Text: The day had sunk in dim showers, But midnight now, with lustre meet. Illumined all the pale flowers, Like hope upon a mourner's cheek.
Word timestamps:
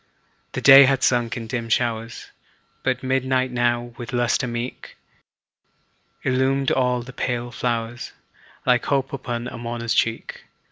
The 0.53 0.61
day 0.61 0.85
had 0.85 1.03
sunk 1.03 1.37
in 1.37 1.45
dim 1.45 1.69
showers, 1.69 2.31
But 2.81 3.03
midnight 3.03 3.51
now, 3.51 3.93
with 3.99 4.13
lustre 4.13 4.47
meet. 4.47 4.95
Illumined 6.23 6.71
all 6.71 7.03
the 7.03 7.13
pale 7.13 7.51
flowers, 7.51 8.11
Like 8.65 8.85
hope 8.87 9.13
upon 9.13 9.47
a 9.47 9.59
mourner's 9.59 9.93
cheek. 9.93 10.45